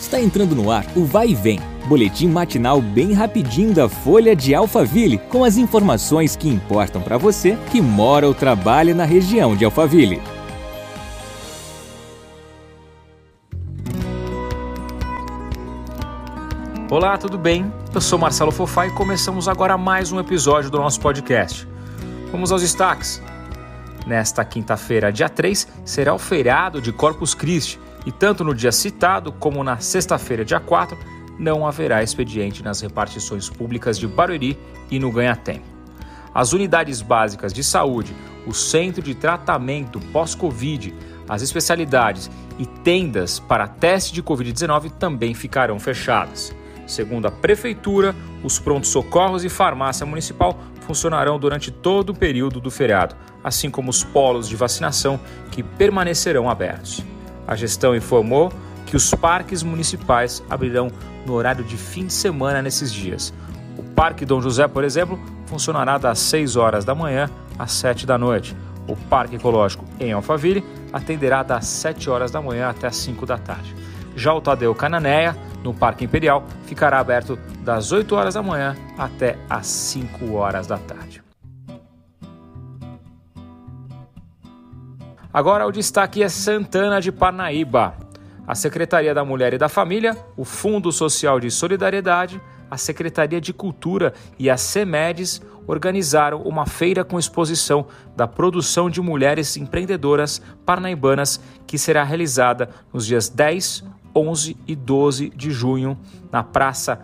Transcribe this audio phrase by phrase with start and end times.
[0.00, 4.54] Está entrando no ar o Vai e Vem, boletim matinal bem rapidinho da Folha de
[4.54, 9.64] Alphaville, com as informações que importam para você que mora ou trabalha na região de
[9.64, 10.22] Alphaville.
[16.88, 17.70] Olá, tudo bem?
[17.92, 21.68] Eu sou Marcelo Fofá e começamos agora mais um episódio do nosso podcast.
[22.30, 23.20] Vamos aos destaques.
[24.06, 27.78] Nesta quinta-feira, dia 3, será o feriado de Corpus Christi
[28.08, 30.96] e tanto no dia citado como na sexta-feira, dia 4,
[31.38, 34.58] não haverá expediente nas repartições públicas de Barueri
[34.90, 35.66] e no Ganha-Tempo.
[36.34, 40.94] As unidades básicas de saúde, o centro de tratamento pós-Covid,
[41.28, 46.56] as especialidades e tendas para teste de Covid-19 também ficarão fechadas.
[46.86, 53.14] Segundo a Prefeitura, os prontos-socorros e farmácia municipal funcionarão durante todo o período do feriado,
[53.44, 55.20] assim como os polos de vacinação
[55.50, 57.04] que permanecerão abertos.
[57.48, 58.52] A gestão informou
[58.84, 60.90] que os parques municipais abrirão
[61.24, 63.32] no horário de fim de semana nesses dias.
[63.78, 68.18] O Parque Dom José, por exemplo, funcionará das 6 horas da manhã às 7 da
[68.18, 68.54] noite.
[68.86, 73.38] O Parque Ecológico em Alphaville atenderá das 7 horas da manhã até as 5 da
[73.38, 73.74] tarde.
[74.14, 79.38] Já o Tadeu Cananéia, no Parque Imperial, ficará aberto das 8 horas da manhã até
[79.48, 81.27] as 5 horas da tarde.
[85.32, 87.94] Agora o destaque é Santana de Parnaíba.
[88.46, 92.40] A Secretaria da Mulher e da Família, o Fundo Social de Solidariedade,
[92.70, 99.02] a Secretaria de Cultura e a CEMEDES organizaram uma feira com exposição da produção de
[99.02, 103.84] mulheres empreendedoras parnaibanas que será realizada nos dias 10,
[104.16, 105.98] 11 e 12 de junho
[106.32, 107.00] na Praça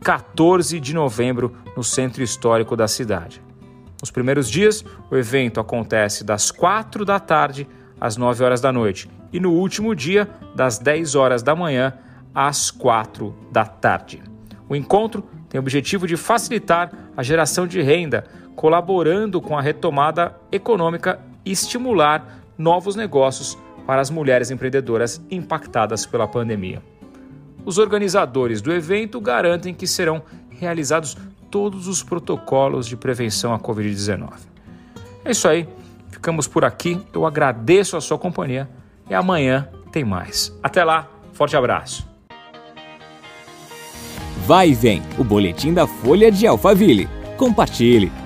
[0.00, 3.42] 14 de Novembro, no centro histórico da cidade.
[4.00, 7.66] Nos primeiros dias, o evento acontece das 4 da tarde
[8.00, 11.92] às 9 horas da noite e no último dia, das 10 horas da manhã
[12.32, 14.22] às 4 da tarde.
[14.68, 20.36] O encontro tem o objetivo de facilitar a geração de renda, colaborando com a retomada
[20.52, 26.80] econômica e estimular novos negócios para as mulheres empreendedoras impactadas pela pandemia.
[27.64, 31.16] Os organizadores do evento garantem que serão realizados
[31.54, 34.28] todos os protocolos de prevenção à Covid-19.
[35.24, 35.68] É isso aí,
[36.10, 37.00] ficamos por aqui.
[37.12, 38.68] Eu agradeço a sua companhia
[39.08, 40.52] e amanhã tem mais.
[40.60, 42.08] Até lá, forte abraço.
[44.44, 47.08] Vai e vem, o boletim da Folha de Alphaville.
[47.36, 48.23] Compartilhe.